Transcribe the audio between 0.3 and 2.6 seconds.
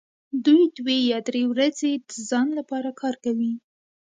دوی دوې یا درې ورځې د ځان